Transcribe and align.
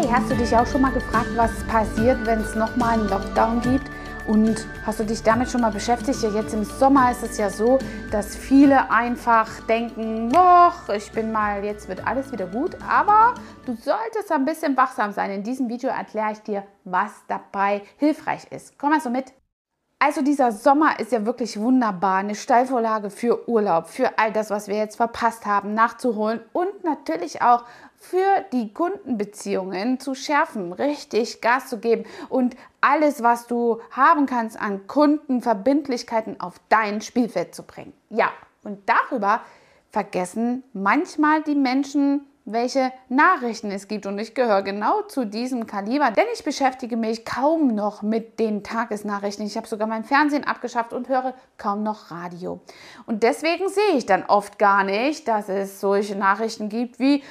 Hey, 0.00 0.06
hast 0.12 0.30
du 0.30 0.36
dich 0.36 0.56
auch 0.56 0.64
schon 0.64 0.82
mal 0.82 0.92
gefragt, 0.92 1.26
was 1.34 1.50
passiert, 1.64 2.24
wenn 2.24 2.38
es 2.38 2.54
nochmal 2.54 3.00
einen 3.00 3.08
Lockdown 3.08 3.60
gibt? 3.60 3.90
Und 4.28 4.64
hast 4.86 5.00
du 5.00 5.04
dich 5.04 5.24
damit 5.24 5.50
schon 5.50 5.60
mal 5.60 5.72
beschäftigt? 5.72 6.22
Ja, 6.22 6.28
jetzt 6.28 6.54
im 6.54 6.62
Sommer 6.62 7.10
ist 7.10 7.24
es 7.24 7.36
ja 7.36 7.50
so, 7.50 7.80
dass 8.12 8.36
viele 8.36 8.92
einfach 8.92 9.48
denken, 9.66 10.30
doch, 10.30 10.88
ich 10.90 11.10
bin 11.10 11.32
mal, 11.32 11.64
jetzt 11.64 11.88
wird 11.88 12.06
alles 12.06 12.30
wieder 12.30 12.46
gut. 12.46 12.76
Aber 12.88 13.34
du 13.66 13.74
solltest 13.74 14.30
ein 14.30 14.44
bisschen 14.44 14.76
wachsam 14.76 15.10
sein. 15.10 15.32
In 15.32 15.42
diesem 15.42 15.68
Video 15.68 15.90
erkläre 15.90 16.30
ich 16.30 16.42
dir, 16.42 16.62
was 16.84 17.10
dabei 17.26 17.82
hilfreich 17.96 18.46
ist. 18.52 18.78
Komm 18.78 18.92
also 18.92 19.10
mit. 19.10 19.32
Also 20.00 20.22
dieser 20.22 20.52
Sommer 20.52 21.00
ist 21.00 21.10
ja 21.10 21.26
wirklich 21.26 21.58
wunderbar, 21.58 22.18
eine 22.18 22.36
Steilvorlage 22.36 23.10
für 23.10 23.48
Urlaub, 23.48 23.88
für 23.88 24.16
all 24.16 24.30
das, 24.30 24.48
was 24.48 24.68
wir 24.68 24.76
jetzt 24.76 24.94
verpasst 24.94 25.44
haben, 25.44 25.74
nachzuholen 25.74 26.40
und 26.52 26.84
natürlich 26.84 27.42
auch 27.42 27.64
für 27.98 28.44
die 28.52 28.72
Kundenbeziehungen 28.72 30.00
zu 30.00 30.14
schärfen, 30.14 30.72
richtig 30.72 31.40
Gas 31.40 31.68
zu 31.68 31.78
geben 31.78 32.04
und 32.28 32.56
alles, 32.80 33.22
was 33.22 33.46
du 33.46 33.80
haben 33.90 34.26
kannst 34.26 34.60
an 34.60 34.86
Kundenverbindlichkeiten 34.86 36.40
auf 36.40 36.60
dein 36.68 37.00
Spielfeld 37.00 37.54
zu 37.54 37.64
bringen. 37.64 37.92
Ja, 38.10 38.30
und 38.62 38.78
darüber 38.86 39.40
vergessen 39.90 40.62
manchmal 40.72 41.42
die 41.42 41.54
Menschen 41.54 42.26
welche 42.52 42.92
Nachrichten 43.08 43.70
es 43.70 43.88
gibt. 43.88 44.06
Und 44.06 44.18
ich 44.18 44.34
gehöre 44.34 44.62
genau 44.62 45.02
zu 45.02 45.26
diesem 45.26 45.66
Kaliber, 45.66 46.10
denn 46.10 46.24
ich 46.32 46.44
beschäftige 46.44 46.96
mich 46.96 47.24
kaum 47.24 47.74
noch 47.74 48.02
mit 48.02 48.40
den 48.40 48.64
Tagesnachrichten. 48.64 49.46
Ich 49.46 49.56
habe 49.56 49.66
sogar 49.66 49.86
mein 49.86 50.04
Fernsehen 50.04 50.44
abgeschafft 50.44 50.92
und 50.92 51.08
höre 51.08 51.34
kaum 51.58 51.82
noch 51.82 52.10
Radio. 52.10 52.60
Und 53.06 53.22
deswegen 53.22 53.68
sehe 53.68 53.96
ich 53.96 54.06
dann 54.06 54.24
oft 54.24 54.58
gar 54.58 54.84
nicht, 54.84 55.28
dass 55.28 55.48
es 55.48 55.80
solche 55.80 56.16
Nachrichten 56.16 56.68
gibt 56.68 56.98
wie 56.98 57.22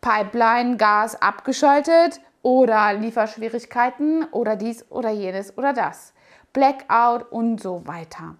Pipeline, 0.00 0.76
Gas 0.76 1.20
abgeschaltet 1.20 2.20
oder 2.42 2.94
Lieferschwierigkeiten 2.94 4.24
oder 4.32 4.56
dies 4.56 4.90
oder 4.90 5.10
jenes 5.10 5.56
oder 5.58 5.72
das. 5.72 6.14
Blackout 6.52 7.30
und 7.30 7.60
so 7.60 7.86
weiter. 7.86 8.36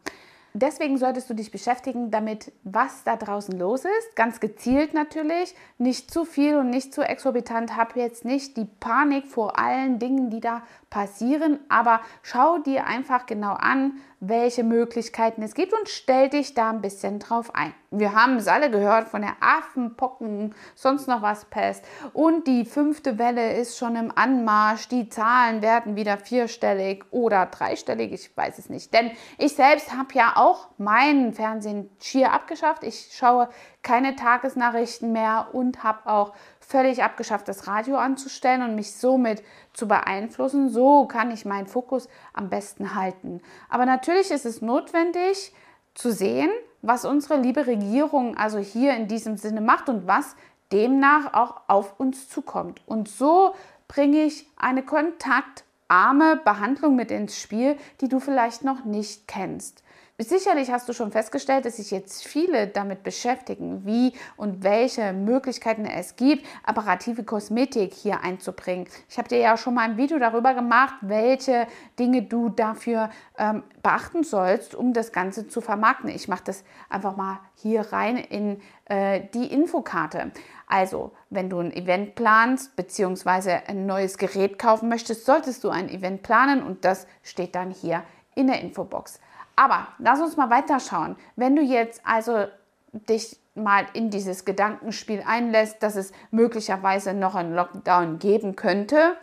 Deswegen 0.52 0.98
solltest 0.98 1.30
du 1.30 1.34
dich 1.34 1.52
beschäftigen 1.52 2.10
damit, 2.10 2.50
was 2.64 3.04
da 3.04 3.14
draußen 3.14 3.56
los 3.56 3.84
ist. 3.84 4.16
Ganz 4.16 4.40
gezielt 4.40 4.94
natürlich. 4.94 5.54
Nicht 5.78 6.10
zu 6.10 6.24
viel 6.24 6.56
und 6.56 6.70
nicht 6.70 6.92
zu 6.92 7.02
exorbitant. 7.02 7.76
Hab 7.76 7.94
jetzt 7.94 8.24
nicht 8.24 8.56
die 8.56 8.64
Panik 8.64 9.26
vor 9.28 9.60
allen 9.60 10.00
Dingen, 10.00 10.28
die 10.28 10.40
da 10.40 10.62
passieren. 10.88 11.60
Aber 11.68 12.00
schau 12.24 12.58
dir 12.58 12.86
einfach 12.86 13.26
genau 13.26 13.52
an, 13.52 13.92
welche 14.20 14.64
Möglichkeiten 14.64 15.42
es 15.42 15.54
gibt 15.54 15.72
und 15.72 15.88
stell 15.88 16.28
dich 16.28 16.52
da 16.52 16.70
ein 16.70 16.82
bisschen 16.82 17.18
drauf 17.18 17.54
ein. 17.54 17.74
Wir 17.90 18.14
haben 18.14 18.36
es 18.36 18.46
alle 18.46 18.70
gehört 18.70 19.08
von 19.08 19.22
der 19.22 19.36
Affenpocken, 19.40 20.54
sonst 20.74 21.08
noch 21.08 21.22
was 21.22 21.46
Pest. 21.46 21.84
Und 22.12 22.46
die 22.46 22.66
fünfte 22.66 23.18
Welle 23.18 23.54
ist 23.54 23.78
schon 23.78 23.96
im 23.96 24.12
Anmarsch. 24.14 24.88
Die 24.88 25.08
Zahlen 25.08 25.62
werden 25.62 25.96
wieder 25.96 26.18
vierstellig 26.18 27.04
oder 27.10 27.46
dreistellig, 27.46 28.12
ich 28.12 28.36
weiß 28.36 28.58
es 28.58 28.68
nicht. 28.68 28.92
Denn 28.92 29.10
ich 29.38 29.56
selbst 29.56 29.96
habe 29.96 30.12
ja 30.12 30.34
auch 30.36 30.68
meinen 30.76 31.32
Fernsehen 31.32 31.90
schier 32.00 32.32
abgeschafft. 32.32 32.84
Ich 32.84 33.08
schaue 33.12 33.48
keine 33.82 34.14
Tagesnachrichten 34.14 35.12
mehr 35.12 35.48
und 35.52 35.82
habe 35.82 36.10
auch 36.10 36.34
völlig 36.70 37.02
abgeschafft, 37.02 37.48
das 37.48 37.66
Radio 37.66 37.96
anzustellen 37.96 38.62
und 38.62 38.76
mich 38.76 38.94
somit 38.94 39.42
zu 39.72 39.88
beeinflussen. 39.88 40.70
So 40.70 41.06
kann 41.06 41.32
ich 41.32 41.44
meinen 41.44 41.66
Fokus 41.66 42.08
am 42.32 42.48
besten 42.48 42.94
halten. 42.94 43.42
Aber 43.68 43.86
natürlich 43.86 44.30
ist 44.30 44.46
es 44.46 44.62
notwendig 44.62 45.52
zu 45.94 46.12
sehen, 46.12 46.50
was 46.80 47.04
unsere 47.04 47.40
liebe 47.40 47.66
Regierung 47.66 48.36
also 48.36 48.58
hier 48.58 48.94
in 48.94 49.08
diesem 49.08 49.36
Sinne 49.36 49.60
macht 49.60 49.88
und 49.88 50.06
was 50.06 50.36
demnach 50.70 51.34
auch 51.34 51.62
auf 51.66 51.98
uns 51.98 52.28
zukommt. 52.28 52.80
Und 52.86 53.08
so 53.08 53.52
bringe 53.88 54.22
ich 54.22 54.46
eine 54.56 54.84
kontaktarme 54.84 56.36
Behandlung 56.44 56.94
mit 56.94 57.10
ins 57.10 57.36
Spiel, 57.36 57.76
die 58.00 58.08
du 58.08 58.20
vielleicht 58.20 58.62
noch 58.62 58.84
nicht 58.84 59.26
kennst. 59.26 59.82
Sicherlich 60.22 60.70
hast 60.70 60.86
du 60.86 60.92
schon 60.92 61.12
festgestellt, 61.12 61.64
dass 61.64 61.76
sich 61.76 61.90
jetzt 61.90 62.26
viele 62.26 62.66
damit 62.66 63.02
beschäftigen, 63.02 63.86
wie 63.86 64.12
und 64.36 64.62
welche 64.62 65.14
Möglichkeiten 65.14 65.86
es 65.86 66.14
gibt, 66.14 66.44
apparative 66.62 67.24
Kosmetik 67.24 67.94
hier 67.94 68.20
einzubringen. 68.20 68.86
Ich 69.08 69.16
habe 69.16 69.28
dir 69.28 69.38
ja 69.38 69.56
schon 69.56 69.72
mal 69.72 69.88
ein 69.88 69.96
Video 69.96 70.18
darüber 70.18 70.52
gemacht, 70.52 70.96
welche 71.00 71.66
Dinge 71.98 72.20
du 72.20 72.50
dafür 72.50 73.08
ähm, 73.38 73.62
beachten 73.82 74.22
sollst, 74.22 74.74
um 74.74 74.92
das 74.92 75.12
Ganze 75.12 75.48
zu 75.48 75.62
vermarkten. 75.62 76.10
Ich 76.10 76.28
mache 76.28 76.44
das 76.44 76.64
einfach 76.90 77.16
mal 77.16 77.40
hier 77.54 77.80
rein 77.90 78.18
in 78.18 78.60
äh, 78.90 79.22
die 79.32 79.46
Infokarte. 79.46 80.32
Also, 80.66 81.12
wenn 81.30 81.48
du 81.48 81.60
ein 81.60 81.72
Event 81.72 82.14
planst 82.14 82.76
bzw. 82.76 83.60
ein 83.66 83.86
neues 83.86 84.18
Gerät 84.18 84.58
kaufen 84.58 84.90
möchtest, 84.90 85.24
solltest 85.24 85.64
du 85.64 85.70
ein 85.70 85.88
Event 85.88 86.22
planen 86.22 86.62
und 86.62 86.84
das 86.84 87.06
steht 87.22 87.54
dann 87.54 87.70
hier 87.70 88.02
in 88.34 88.48
der 88.48 88.60
Infobox. 88.60 89.18
Aber 89.60 89.88
lass 89.98 90.22
uns 90.22 90.38
mal 90.38 90.48
weiterschauen. 90.48 91.16
Wenn 91.36 91.54
du 91.54 91.60
jetzt 91.60 92.00
also 92.06 92.46
dich 92.92 93.38
mal 93.54 93.84
in 93.92 94.08
dieses 94.08 94.46
Gedankenspiel 94.46 95.22
einlässt, 95.26 95.82
dass 95.82 95.96
es 95.96 96.12
möglicherweise 96.30 97.12
noch 97.12 97.34
einen 97.34 97.54
Lockdown 97.54 98.18
geben 98.18 98.56
könnte, 98.56 99.18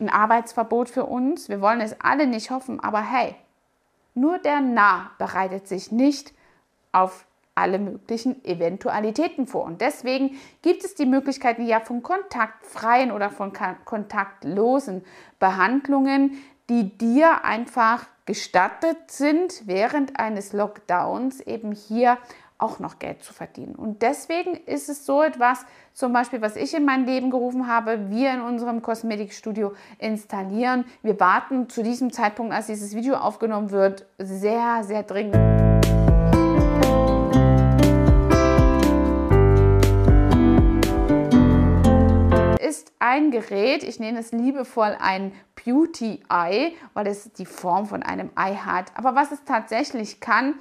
ein 0.00 0.08
Arbeitsverbot 0.08 0.88
für 0.88 1.04
uns, 1.04 1.48
wir 1.48 1.60
wollen 1.60 1.80
es 1.80 2.00
alle 2.00 2.26
nicht 2.26 2.50
hoffen, 2.50 2.80
aber 2.80 3.00
hey, 3.00 3.36
nur 4.14 4.38
der 4.38 4.60
Nah 4.60 5.12
bereitet 5.18 5.68
sich 5.68 5.92
nicht 5.92 6.34
auf 6.90 7.24
alle 7.54 7.78
möglichen 7.78 8.44
Eventualitäten 8.44 9.46
vor. 9.46 9.62
Und 9.66 9.80
deswegen 9.80 10.36
gibt 10.62 10.82
es 10.82 10.96
die 10.96 11.06
Möglichkeiten 11.06 11.64
ja 11.64 11.78
von 11.78 12.02
kontaktfreien 12.02 13.12
oder 13.12 13.30
von 13.30 13.52
kontaktlosen 13.84 15.04
Behandlungen, 15.38 16.42
die 16.68 16.96
dir 16.96 17.44
einfach 17.44 18.06
gestattet 18.24 19.10
sind, 19.10 19.62
während 19.66 20.18
eines 20.18 20.52
Lockdowns 20.52 21.40
eben 21.40 21.72
hier 21.72 22.18
auch 22.58 22.78
noch 22.78 22.98
Geld 22.98 23.22
zu 23.22 23.34
verdienen. 23.34 23.74
Und 23.74 24.02
deswegen 24.02 24.54
ist 24.54 24.88
es 24.88 25.04
so 25.04 25.22
etwas, 25.22 25.64
zum 25.92 26.12
Beispiel, 26.12 26.40
was 26.40 26.56
ich 26.56 26.74
in 26.74 26.84
mein 26.84 27.04
Leben 27.04 27.30
gerufen 27.30 27.66
habe, 27.68 28.10
wir 28.10 28.32
in 28.32 28.40
unserem 28.40 28.82
Kosmetikstudio 28.82 29.74
installieren. 29.98 30.84
Wir 31.02 31.20
warten 31.20 31.68
zu 31.68 31.82
diesem 31.82 32.12
Zeitpunkt, 32.12 32.54
als 32.54 32.66
dieses 32.66 32.94
Video 32.94 33.16
aufgenommen 33.16 33.70
wird, 33.70 34.06
sehr, 34.18 34.82
sehr 34.84 35.02
dringend. 35.02 35.36
ist 42.58 42.92
ein 42.98 43.30
Gerät, 43.30 43.84
ich 43.84 44.00
nenne 44.00 44.18
es 44.18 44.32
liebevoll 44.32 44.96
ein 44.98 45.32
Beauty 45.66 46.22
Eye, 46.28 46.74
weil 46.94 47.08
es 47.08 47.32
die 47.32 47.44
Form 47.44 47.86
von 47.86 48.04
einem 48.04 48.30
Ei 48.36 48.54
hat. 48.54 48.92
Aber 48.94 49.16
was 49.16 49.32
es 49.32 49.42
tatsächlich 49.44 50.20
kann, 50.20 50.54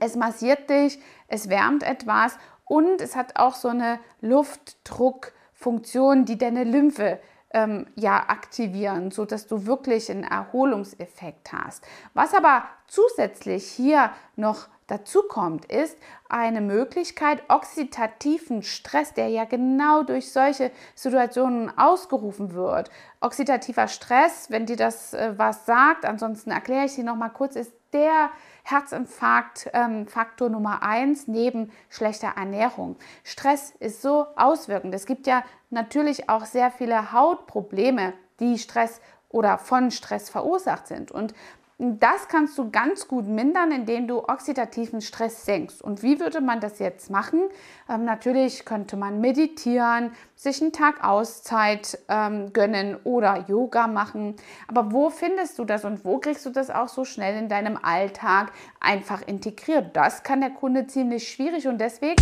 es 0.00 0.16
massiert 0.16 0.68
dich, 0.68 0.98
es 1.28 1.48
wärmt 1.48 1.84
etwas 1.84 2.36
und 2.64 3.00
es 3.00 3.14
hat 3.14 3.38
auch 3.38 3.54
so 3.54 3.68
eine 3.68 4.00
Luftdruckfunktion, 4.20 6.24
die 6.24 6.36
deine 6.36 6.64
Lymphe 6.64 7.20
ähm, 7.50 7.86
ja 7.94 8.28
aktivieren, 8.28 9.12
so 9.12 9.24
dass 9.24 9.46
du 9.46 9.64
wirklich 9.64 10.10
einen 10.10 10.24
Erholungseffekt 10.24 11.52
hast. 11.52 11.86
Was 12.12 12.34
aber 12.34 12.64
zusätzlich 12.88 13.64
hier 13.64 14.10
noch 14.34 14.66
dazu 14.86 15.22
kommt, 15.22 15.64
ist 15.66 15.98
eine 16.28 16.60
Möglichkeit, 16.60 17.42
oxidativen 17.48 18.62
Stress, 18.62 19.14
der 19.14 19.28
ja 19.28 19.44
genau 19.44 20.02
durch 20.02 20.32
solche 20.32 20.70
Situationen 20.94 21.76
ausgerufen 21.76 22.54
wird. 22.54 22.90
Oxidativer 23.20 23.88
Stress, 23.88 24.50
wenn 24.50 24.66
dir 24.66 24.76
das 24.76 25.14
äh, 25.14 25.34
was 25.36 25.66
sagt, 25.66 26.04
ansonsten 26.04 26.50
erkläre 26.50 26.86
ich 26.86 26.92
sie 26.92 27.02
noch 27.02 27.16
mal 27.16 27.30
kurz, 27.30 27.56
ist 27.56 27.72
der 27.92 28.30
Herzinfarkt-Faktor 28.64 30.46
ähm, 30.48 30.52
Nummer 30.52 30.82
eins 30.82 31.28
neben 31.28 31.70
schlechter 31.88 32.32
Ernährung. 32.36 32.96
Stress 33.24 33.72
ist 33.78 34.02
so 34.02 34.26
auswirkend. 34.36 34.94
Es 34.94 35.06
gibt 35.06 35.26
ja 35.26 35.44
natürlich 35.70 36.28
auch 36.28 36.44
sehr 36.44 36.70
viele 36.70 37.12
Hautprobleme, 37.12 38.12
die 38.40 38.58
Stress 38.58 39.00
oder 39.28 39.58
von 39.58 39.90
Stress 39.90 40.30
verursacht 40.30 40.86
sind. 40.86 41.10
Und 41.10 41.34
das 41.78 42.28
kannst 42.28 42.56
du 42.56 42.70
ganz 42.70 43.06
gut 43.06 43.26
mindern, 43.26 43.70
indem 43.70 44.08
du 44.08 44.20
oxidativen 44.20 45.02
Stress 45.02 45.44
senkst. 45.44 45.82
Und 45.82 46.02
wie 46.02 46.20
würde 46.20 46.40
man 46.40 46.58
das 46.58 46.78
jetzt 46.78 47.10
machen? 47.10 47.50
Ähm, 47.86 48.06
natürlich 48.06 48.64
könnte 48.64 48.96
man 48.96 49.20
meditieren, 49.20 50.12
sich 50.34 50.62
einen 50.62 50.72
Tag 50.72 51.04
Auszeit 51.04 51.98
ähm, 52.08 52.54
gönnen 52.54 52.96
oder 53.04 53.44
Yoga 53.46 53.88
machen. 53.88 54.36
Aber 54.68 54.90
wo 54.90 55.10
findest 55.10 55.58
du 55.58 55.66
das 55.66 55.84
und 55.84 56.02
wo 56.06 56.16
kriegst 56.16 56.46
du 56.46 56.50
das 56.50 56.70
auch 56.70 56.88
so 56.88 57.04
schnell 57.04 57.36
in 57.36 57.50
deinem 57.50 57.76
Alltag 57.76 58.52
einfach 58.80 59.20
integriert? 59.26 59.94
Das 59.94 60.22
kann 60.22 60.40
der 60.40 60.50
Kunde 60.50 60.86
ziemlich 60.86 61.28
schwierig 61.28 61.68
und 61.68 61.78
deswegen. 61.78 62.16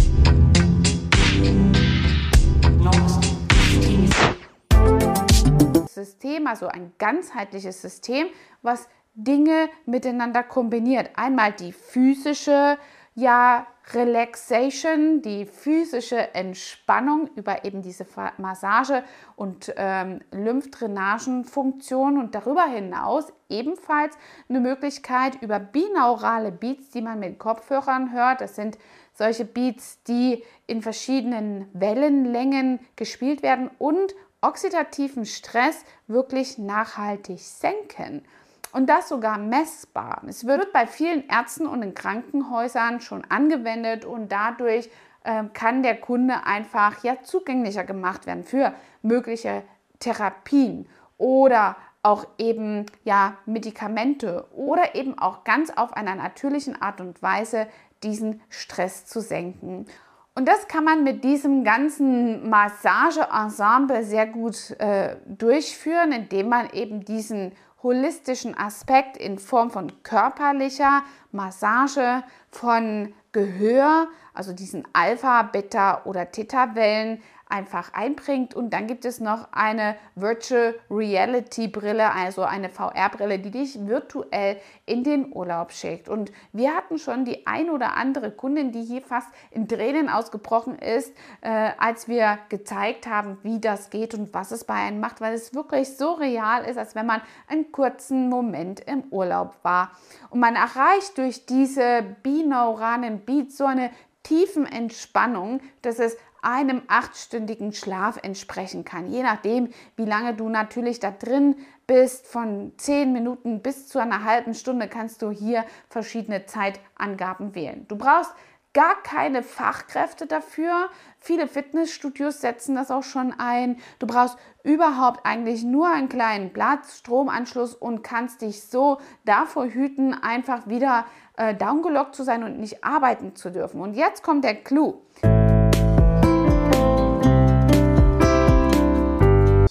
System, 5.88 6.48
also 6.48 6.66
ein 6.66 6.92
ganzheitliches 6.98 7.80
System, 7.80 8.26
was 8.62 8.88
Dinge 9.14 9.69
miteinander 9.87 10.43
kombiniert. 10.43 11.11
Einmal 11.16 11.52
die 11.52 11.72
physische 11.72 12.78
ja 13.14 13.66
Relaxation, 13.93 15.20
die 15.20 15.44
physische 15.44 16.34
Entspannung 16.34 17.28
über 17.37 17.64
eben 17.64 17.82
diese 17.82 18.06
Massage 18.38 19.05
und 19.37 19.72
ähm, 19.76 20.20
Lymphdrainagenfunktion 20.32 22.19
und 22.19 22.34
darüber 22.34 22.64
hinaus 22.64 23.26
ebenfalls 23.50 24.16
eine 24.49 24.61
Möglichkeit 24.61 25.40
über 25.43 25.60
binaurale 25.60 26.50
Beats, 26.50 26.90
die 26.90 27.02
man 27.02 27.20
mit 27.20 27.38
Kopfhörern 27.38 28.12
hört. 28.12 28.40
Das 28.40 28.56
sind 28.56 28.78
solche 29.12 29.44
Beats, 29.44 30.02
die 30.05 30.43
in 30.67 30.81
verschiedenen 30.81 31.69
Wellenlängen 31.75 32.81
gespielt 32.96 33.43
werden 33.43 33.70
und 33.78 34.14
oxidativen 34.40 35.26
Stress 35.26 35.84
wirklich 36.06 36.56
nachhaltig 36.56 37.40
senken. 37.40 38.25
Und 38.74 38.88
das 38.88 39.08
sogar 39.08 39.38
messbar. 39.38 40.22
Es 40.26 40.46
wird 40.48 40.72
bei 40.72 40.88
vielen 40.88 41.28
Ärzten 41.28 41.68
und 41.68 41.80
in 41.82 41.94
Krankenhäusern 41.94 43.00
schon 43.00 43.24
angewendet 43.28 44.04
und 44.04 44.32
dadurch 44.32 44.90
äh, 45.22 45.44
kann 45.52 45.84
der 45.84 46.00
Kunde 46.00 46.44
einfach 46.44 47.04
ja 47.04 47.22
zugänglicher 47.22 47.84
gemacht 47.84 48.26
werden 48.26 48.42
für 48.42 48.74
mögliche 49.00 49.62
Therapien 50.00 50.88
oder 51.18 51.76
auch 52.02 52.26
eben 52.36 52.86
ja 53.04 53.36
Medikamente 53.46 54.44
oder 54.50 54.96
eben 54.96 55.16
auch 55.20 55.44
ganz 55.44 55.70
auf 55.70 55.96
einer 55.96 56.16
natürlichen 56.16 56.82
Art 56.82 57.00
und 57.00 57.22
Weise 57.22 57.68
diesen 58.02 58.42
Stress 58.48 59.06
zu 59.06 59.20
senken. 59.20 59.86
Und 60.34 60.48
das 60.48 60.66
kann 60.66 60.82
man 60.82 61.04
mit 61.04 61.22
diesem 61.22 61.62
ganzen 61.62 62.50
Massageensemble 62.50 64.02
sehr 64.02 64.26
gut 64.26 64.72
äh, 64.80 65.14
durchführen, 65.26 66.10
indem 66.10 66.48
man 66.48 66.70
eben 66.70 67.04
diesen 67.04 67.52
holistischen 67.84 68.58
Aspekt 68.58 69.16
in 69.16 69.38
Form 69.38 69.70
von 69.70 70.02
körperlicher 70.02 71.04
Massage, 71.31 72.25
von 72.50 73.12
Gehör, 73.31 74.08
also 74.32 74.52
diesen 74.52 74.84
Alpha, 74.92 75.42
Beta 75.42 76.02
oder 76.04 76.32
Theta-Wellen 76.32 77.20
einfach 77.49 77.93
einbringt. 77.93 78.55
Und 78.55 78.70
dann 78.70 78.87
gibt 78.87 79.05
es 79.05 79.20
noch 79.20 79.49
eine 79.52 79.96
Virtual 80.14 80.75
Reality 80.91 81.69
Brille, 81.69 82.12
also 82.12 82.43
eine 82.43 82.69
VR-Brille, 82.69 83.38
die 83.38 83.50
dich 83.50 83.87
virtuell 83.87 84.58
in 84.87 85.05
den 85.05 85.32
Urlaub 85.32 85.73
schickt. 85.73 86.08
Und 86.08 86.32
wir 86.52 86.75
hatten 86.75 86.99
schon 86.99 87.25
die 87.25 87.46
ein 87.46 87.70
oder 87.70 87.96
andere 87.96 88.31
Kundin, 88.31 88.73
die 88.73 88.82
hier 88.82 89.02
fast 89.02 89.29
in 89.50 89.69
Tränen 89.69 90.08
ausgebrochen 90.08 90.79
ist, 90.79 91.14
äh, 91.41 91.70
als 91.79 92.08
wir 92.08 92.38
gezeigt 92.49 93.06
haben, 93.06 93.38
wie 93.43 93.61
das 93.61 93.91
geht 93.91 94.14
und 94.14 94.32
was 94.32 94.50
es 94.50 94.64
bei 94.64 94.75
einem 94.75 95.00
macht, 95.00 95.20
weil 95.20 95.35
es 95.35 95.55
wirklich 95.55 95.96
so 95.96 96.12
real 96.12 96.64
ist, 96.64 96.79
als 96.79 96.94
wenn 96.94 97.06
man 97.06 97.20
einen 97.49 97.73
kurzen 97.73 98.29
Moment 98.29 98.81
im 98.81 99.05
Urlaub 99.11 99.56
war. 99.62 99.93
Und 100.31 100.41
man 100.41 100.56
erreicht 100.56 101.19
durch 101.19 101.46
diese 101.46 102.02
binauralen 102.23 103.20
Beats 103.20 103.56
so 103.56 103.67
eine 103.67 103.91
tiefen 104.25 104.67
Entspannung, 104.67 105.61
dass 105.82 105.99
es 105.99 106.17
einem 106.44 106.82
achtstündigen 106.88 107.73
Schlaf 107.73 108.19
entsprechen 108.23 108.85
kann. 108.85 109.11
Je 109.11 109.23
nachdem, 109.23 109.70
wie 109.96 110.05
lange 110.05 110.35
du 110.35 110.49
natürlich 110.49 111.00
da 111.00 111.11
drin 111.11 111.56
bist, 111.87 112.26
von 112.26 112.73
zehn 112.76 113.12
Minuten 113.12 113.61
bis 113.62 113.88
zu 113.88 113.99
einer 113.99 114.25
halben 114.25 114.55
Stunde 114.55 114.88
kannst 114.88 115.23
du 115.23 115.31
hier 115.31 115.64
verschiedene 115.88 116.46
Zeitangaben 116.46 117.55
wählen. 117.55 117.87
Du 117.88 117.96
brauchst 117.96 118.32
gar 118.75 119.00
keine 119.02 119.43
Fachkräfte 119.43 120.26
dafür. 120.26 120.91
Viele 121.20 121.46
Fitnessstudios 121.46 122.41
setzen 122.41 122.75
das 122.75 122.91
auch 122.91 123.05
schon 123.05 123.32
ein. 123.38 123.79
Du 124.00 124.06
brauchst 124.06 124.37
überhaupt 124.64 125.25
eigentlich 125.25 125.62
nur 125.62 125.88
einen 125.88 126.08
kleinen 126.08 126.52
Platz, 126.52 126.99
Stromanschluss 126.99 127.75
und 127.75 128.02
kannst 128.02 128.43
dich 128.43 128.64
so 128.64 128.99
davor 129.25 129.67
hüten, 129.67 130.12
einfach 130.12 130.67
wieder 130.67 131.06
äh, 131.37 131.55
downgelockt 131.55 132.14
zu 132.14 132.25
sein 132.25 132.43
und 132.43 132.58
nicht 132.58 132.85
arbeiten 132.85 133.37
zu 133.37 133.50
dürfen. 133.50 133.81
Und 133.81 133.94
jetzt 133.94 134.23
kommt 134.23 134.44
der 134.44 134.56
Clou. 134.56 135.02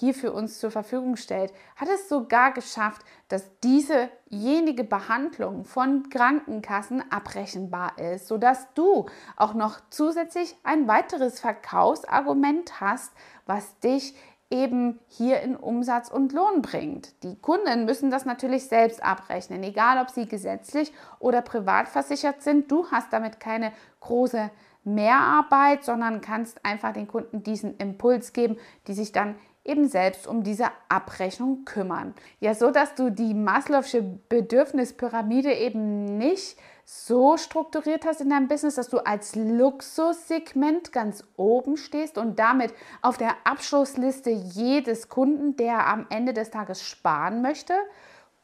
Hier 0.04 0.14
für 0.14 0.34
uns 0.34 0.60
zur 0.60 0.70
Verfügung 0.70 1.16
stellt, 1.16 1.54
hat 1.78 1.88
es 1.88 2.10
sogar 2.10 2.52
geschafft, 2.52 3.04
dass 3.30 3.58
diesejenige 3.62 4.84
Behandlung 4.84 5.64
von 5.64 6.10
Krankenkassen 6.10 7.10
abrechenbar 7.10 7.98
ist, 7.98 8.28
sodass 8.28 8.68
du 8.74 9.06
auch 9.38 9.54
noch 9.54 9.80
zusätzlich 9.92 10.58
ein 10.64 10.90
weiteres 10.90 11.40
Verkaufsargument 11.40 12.82
hast, 12.82 13.14
was 13.46 13.80
dich 13.80 14.14
eben 14.50 15.00
hier 15.08 15.40
in 15.40 15.56
Umsatz 15.56 16.10
und 16.10 16.34
Lohn 16.34 16.62
bringt. 16.62 17.24
Die 17.24 17.40
Kunden 17.40 17.86
müssen 17.86 18.12
das 18.12 18.26
natürlich 18.26 18.68
selbst 18.68 19.02
abrechnen, 19.02 19.64
egal 19.64 20.02
ob 20.02 20.10
sie 20.10 20.28
gesetzlich 20.28 20.92
oder 21.20 21.42
privat 21.42 21.88
versichert 21.88 22.42
sind. 22.42 22.70
Du 22.70 22.92
hast 22.92 23.14
damit 23.14 23.40
keine 23.40 23.72
große 24.02 24.52
Mehrarbeit, 24.84 25.86
sondern 25.86 26.20
kannst 26.20 26.66
einfach 26.66 26.92
den 26.92 27.08
Kunden 27.08 27.42
diesen 27.42 27.78
Impuls 27.78 28.34
geben, 28.34 28.58
die 28.88 28.94
sich 28.94 29.14
dann 29.14 29.36
eben 29.66 29.88
selbst 29.88 30.28
um 30.28 30.44
diese 30.44 30.68
Abrechnung 30.90 31.66
kümmern. 31.66 32.14
Ja, 32.40 32.54
so 32.54 32.72
dass 32.72 32.96
du 32.96 33.10
die 33.10 33.34
Maslow'sche 33.34 34.04
Bedürfnispyramide 34.30 35.54
eben 35.54 36.18
nicht 36.18 36.58
so 36.86 37.38
strukturiert 37.38 38.06
hast 38.06 38.20
in 38.20 38.30
deinem 38.30 38.50
Business, 38.50 38.76
dass 38.76 38.90
du 38.90 38.98
als 38.98 39.36
Luxussegment 39.36 40.92
ganz 40.92 41.24
oben 41.38 41.78
stehst 41.78 42.18
und 42.18 42.40
damit 42.40 42.74
auf 43.02 43.18
der 43.18 43.36
Abschlussliste 43.46 44.30
jedes 44.30 45.08
Kunden, 45.08 45.56
der 45.56 45.88
am 45.88 46.08
Ende 46.10 46.34
des 46.34 46.50
Tages 46.50 46.84
sparen 46.84 47.42
möchte. 47.42 47.74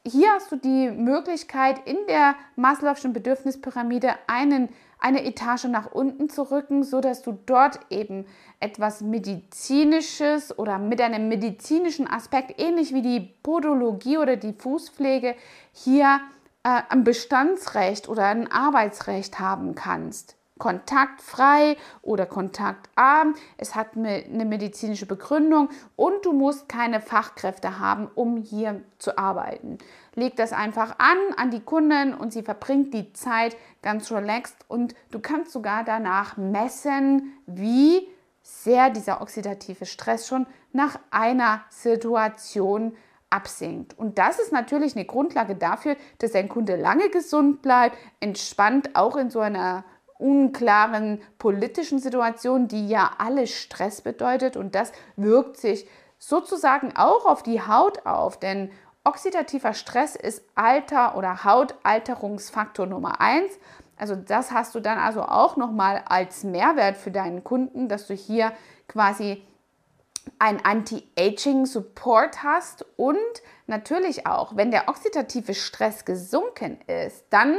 Hier 0.06 0.30
hast 0.30 0.50
du 0.50 0.56
die 0.56 0.90
Möglichkeit, 0.90 1.86
in 1.86 1.98
der 2.08 2.34
Maslow'schen 2.56 3.12
Bedürfnispyramide 3.12 4.14
einen 4.26 4.70
eine 5.00 5.24
Etage 5.24 5.64
nach 5.64 5.90
unten 5.90 6.28
zu 6.28 6.50
rücken, 6.50 6.82
so 6.82 7.00
dass 7.00 7.22
du 7.22 7.38
dort 7.46 7.80
eben 7.90 8.26
etwas 8.60 9.00
medizinisches 9.00 10.58
oder 10.58 10.78
mit 10.78 11.00
einem 11.00 11.28
medizinischen 11.28 12.06
Aspekt, 12.06 12.60
ähnlich 12.60 12.94
wie 12.94 13.02
die 13.02 13.20
Podologie 13.42 14.18
oder 14.18 14.36
die 14.36 14.52
Fußpflege, 14.52 15.34
hier 15.72 16.20
äh, 16.62 16.82
ein 16.88 17.04
Bestandsrecht 17.04 18.08
oder 18.08 18.26
ein 18.26 18.50
Arbeitsrecht 18.50 19.38
haben 19.38 19.74
kannst 19.74 20.39
kontaktfrei 20.60 21.76
oder 22.02 22.26
kontaktarm. 22.26 23.34
Es 23.56 23.74
hat 23.74 23.96
eine 23.96 24.44
medizinische 24.44 25.06
Begründung 25.06 25.70
und 25.96 26.24
du 26.24 26.32
musst 26.32 26.68
keine 26.68 27.00
Fachkräfte 27.00 27.80
haben, 27.80 28.08
um 28.14 28.36
hier 28.36 28.80
zu 28.98 29.18
arbeiten. 29.18 29.78
Leg 30.14 30.36
das 30.36 30.52
einfach 30.52 30.96
an 30.98 31.18
an 31.36 31.50
die 31.50 31.60
Kunden 31.60 32.14
und 32.14 32.32
sie 32.32 32.42
verbringt 32.42 32.94
die 32.94 33.12
Zeit 33.12 33.56
ganz 33.82 34.12
relaxed 34.12 34.58
und 34.68 34.94
du 35.10 35.18
kannst 35.18 35.50
sogar 35.50 35.82
danach 35.82 36.36
messen, 36.36 37.32
wie 37.46 38.06
sehr 38.42 38.90
dieser 38.90 39.20
oxidative 39.20 39.86
Stress 39.86 40.28
schon 40.28 40.46
nach 40.72 40.98
einer 41.10 41.62
Situation 41.70 42.94
absinkt. 43.30 43.96
Und 43.96 44.18
das 44.18 44.38
ist 44.38 44.52
natürlich 44.52 44.96
eine 44.96 45.04
Grundlage 45.04 45.54
dafür, 45.54 45.96
dass 46.18 46.34
ein 46.34 46.48
Kunde 46.48 46.76
lange 46.76 47.08
gesund 47.10 47.62
bleibt, 47.62 47.96
entspannt 48.18 48.90
auch 48.94 49.16
in 49.16 49.30
so 49.30 49.40
einer 49.40 49.84
unklaren 50.20 51.20
politischen 51.38 51.98
Situation, 51.98 52.68
die 52.68 52.88
ja 52.88 53.10
alles 53.18 53.50
Stress 53.50 54.02
bedeutet 54.02 54.56
und 54.56 54.74
das 54.74 54.92
wirkt 55.16 55.56
sich 55.56 55.88
sozusagen 56.18 56.94
auch 56.96 57.26
auf 57.26 57.42
die 57.42 57.62
Haut 57.62 58.06
auf, 58.06 58.38
denn 58.38 58.70
oxidativer 59.04 59.74
Stress 59.74 60.14
ist 60.16 60.44
Alter 60.54 61.16
oder 61.16 61.44
Hautalterungsfaktor 61.44 62.86
Nummer 62.86 63.20
eins. 63.20 63.52
Also 63.96 64.14
das 64.14 64.50
hast 64.50 64.74
du 64.74 64.80
dann 64.80 64.98
also 64.98 65.22
auch 65.22 65.56
nochmal 65.56 66.02
als 66.06 66.44
Mehrwert 66.44 66.96
für 66.96 67.10
deinen 67.10 67.44
Kunden, 67.44 67.88
dass 67.88 68.06
du 68.06 68.14
hier 68.14 68.52
quasi 68.88 69.42
ein 70.38 70.64
Anti-Aging-Support 70.64 72.42
hast 72.42 72.84
und 72.96 73.16
natürlich 73.66 74.26
auch, 74.26 74.56
wenn 74.56 74.70
der 74.70 74.88
oxidative 74.88 75.54
Stress 75.54 76.04
gesunken 76.04 76.78
ist, 76.86 77.24
dann 77.30 77.58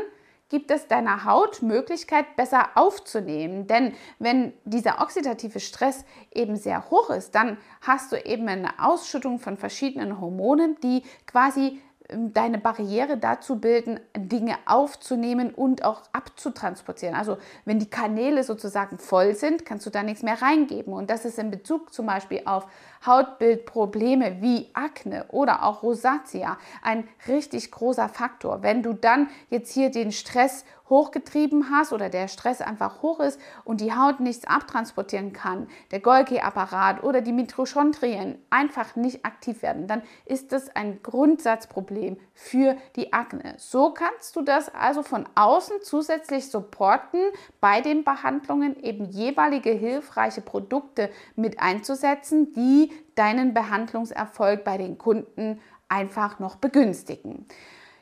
gibt 0.51 0.69
es 0.69 0.87
deiner 0.87 1.23
Haut 1.23 1.61
Möglichkeit, 1.61 2.35
besser 2.35 2.71
aufzunehmen. 2.75 3.67
Denn 3.67 3.93
wenn 4.19 4.51
dieser 4.65 5.01
oxidative 5.01 5.61
Stress 5.61 6.03
eben 6.29 6.57
sehr 6.57 6.91
hoch 6.91 7.09
ist, 7.09 7.33
dann 7.33 7.57
hast 7.79 8.11
du 8.11 8.17
eben 8.17 8.47
eine 8.49 8.77
Ausschüttung 8.77 9.39
von 9.39 9.55
verschiedenen 9.55 10.19
Hormonen, 10.19 10.75
die 10.83 11.03
quasi 11.25 11.79
ähm, 12.09 12.33
deine 12.33 12.57
Barriere 12.57 13.17
dazu 13.17 13.59
bilden, 13.61 14.01
Dinge 14.17 14.55
aufzunehmen 14.65 15.53
und 15.53 15.85
auch 15.85 16.03
abzutransportieren. 16.11 17.15
Also 17.15 17.37
wenn 17.63 17.79
die 17.79 17.89
Kanäle 17.89 18.43
sozusagen 18.43 18.97
voll 18.97 19.35
sind, 19.35 19.65
kannst 19.65 19.85
du 19.85 19.89
da 19.89 20.03
nichts 20.03 20.21
mehr 20.21 20.41
reingeben. 20.41 20.91
Und 20.91 21.09
das 21.09 21.23
ist 21.23 21.39
in 21.39 21.49
Bezug 21.49 21.93
zum 21.93 22.07
Beispiel 22.07 22.41
auf 22.43 22.67
Hautbildprobleme 23.05 24.41
wie 24.41 24.69
Akne 24.73 25.25
oder 25.29 25.63
auch 25.63 25.83
Rosatia 25.83 26.57
ein 26.81 27.07
richtig 27.27 27.71
großer 27.71 28.09
Faktor. 28.09 28.63
Wenn 28.63 28.83
du 28.83 28.93
dann 28.93 29.27
jetzt 29.49 29.73
hier 29.73 29.89
den 29.89 30.11
Stress 30.11 30.65
hochgetrieben 30.91 31.71
hast 31.71 31.93
oder 31.93 32.09
der 32.09 32.27
Stress 32.27 32.61
einfach 32.61 33.01
hoch 33.01 33.19
ist 33.21 33.39
und 33.63 33.81
die 33.81 33.93
Haut 33.93 34.19
nichts 34.19 34.45
abtransportieren 34.45 35.33
kann, 35.33 35.67
der 35.89 36.01
Golgi-Apparat 36.01 37.03
oder 37.03 37.21
die 37.21 37.31
Mitochondrien 37.31 38.37
einfach 38.51 38.95
nicht 38.95 39.25
aktiv 39.25 39.63
werden, 39.63 39.87
dann 39.87 40.03
ist 40.25 40.51
das 40.51 40.75
ein 40.75 41.01
Grundsatzproblem 41.01 42.17
für 42.33 42.75
die 42.97 43.13
Akne. 43.13 43.55
So 43.57 43.91
kannst 43.91 44.35
du 44.35 44.41
das 44.41 44.73
also 44.75 45.01
von 45.01 45.27
außen 45.33 45.77
zusätzlich 45.81 46.51
supporten, 46.51 47.21
bei 47.61 47.79
den 47.79 48.03
Behandlungen 48.03 48.77
eben 48.83 49.05
jeweilige 49.05 49.71
hilfreiche 49.71 50.41
Produkte 50.41 51.09
mit 51.37 51.59
einzusetzen, 51.61 52.51
die 52.51 52.90
deinen 53.15 53.53
Behandlungserfolg 53.53 54.63
bei 54.63 54.77
den 54.77 54.97
Kunden 54.97 55.59
einfach 55.89 56.39
noch 56.39 56.55
begünstigen. 56.55 57.45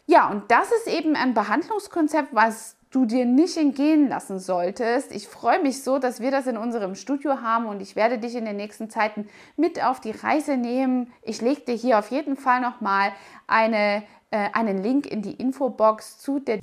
Ja, 0.05 0.29
und 0.29 0.49
das 0.49 0.71
ist 0.71 0.87
eben 0.87 1.15
ein 1.15 1.33
Behandlungskonzept, 1.33 2.33
was 2.33 2.75
du 2.89 3.05
dir 3.05 3.25
nicht 3.25 3.55
entgehen 3.57 4.07
lassen 4.07 4.39
solltest. 4.39 5.11
Ich 5.11 5.27
freue 5.27 5.61
mich 5.61 5.83
so, 5.83 5.99
dass 5.99 6.19
wir 6.19 6.31
das 6.31 6.47
in 6.47 6.57
unserem 6.57 6.95
Studio 6.95 7.41
haben 7.41 7.67
und 7.67 7.81
ich 7.81 7.95
werde 7.95 8.17
dich 8.17 8.35
in 8.35 8.45
den 8.45 8.55
nächsten 8.55 8.89
Zeiten 8.89 9.27
mit 9.57 9.83
auf 9.83 9.99
die 9.99 10.11
Reise 10.11 10.57
nehmen. 10.57 11.13
Ich 11.21 11.41
lege 11.41 11.61
dir 11.61 11.75
hier 11.75 11.99
auf 11.99 12.09
jeden 12.09 12.35
Fall 12.35 12.61
nochmal 12.61 13.11
eine, 13.45 14.03
äh, 14.31 14.49
einen 14.53 14.81
Link 14.81 15.05
in 15.05 15.21
die 15.21 15.33
Infobox 15.33 16.17
zu 16.17 16.39
der 16.39 16.59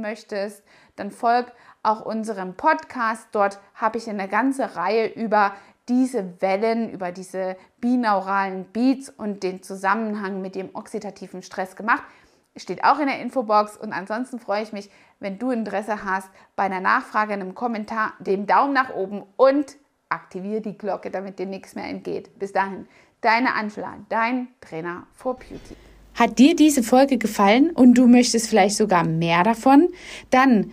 möchtest, 0.00 0.64
dann 0.96 1.10
folg 1.10 1.52
auch 1.82 2.04
unserem 2.04 2.54
Podcast. 2.54 3.28
Dort 3.32 3.58
habe 3.74 3.98
ich 3.98 4.08
eine 4.08 4.28
ganze 4.28 4.76
Reihe 4.76 5.06
über 5.06 5.54
diese 5.88 6.40
Wellen, 6.40 6.90
über 6.90 7.10
diese 7.10 7.56
binauralen 7.80 8.66
Beats 8.66 9.10
und 9.10 9.42
den 9.42 9.62
Zusammenhang 9.62 10.40
mit 10.40 10.54
dem 10.54 10.70
oxidativen 10.74 11.42
Stress 11.42 11.74
gemacht. 11.74 12.02
Steht 12.56 12.84
auch 12.84 12.98
in 12.98 13.06
der 13.06 13.20
Infobox 13.20 13.76
und 13.76 13.92
ansonsten 13.92 14.38
freue 14.38 14.62
ich 14.62 14.72
mich, 14.72 14.90
wenn 15.18 15.38
du 15.38 15.50
Interesse 15.50 16.04
hast, 16.04 16.28
bei 16.56 16.64
einer 16.64 16.80
Nachfrage, 16.80 17.32
einem 17.32 17.54
Kommentar, 17.54 18.12
dem 18.18 18.46
Daumen 18.46 18.72
nach 18.72 18.94
oben 18.94 19.22
und 19.36 19.76
aktiviere 20.08 20.60
die 20.60 20.76
Glocke, 20.76 21.10
damit 21.10 21.38
dir 21.38 21.46
nichts 21.46 21.74
mehr 21.74 21.86
entgeht. 21.86 22.38
Bis 22.38 22.52
dahin, 22.52 22.86
deine 23.20 23.54
Angela, 23.54 23.94
dein 24.08 24.48
Trainer 24.60 25.06
for 25.12 25.34
Beauty. 25.34 25.76
Hat 26.14 26.38
dir 26.38 26.56
diese 26.56 26.82
Folge 26.82 27.18
gefallen 27.18 27.70
und 27.70 27.94
du 27.94 28.06
möchtest 28.06 28.48
vielleicht 28.48 28.76
sogar 28.76 29.04
mehr 29.04 29.42
davon? 29.42 29.88
Dann 30.30 30.72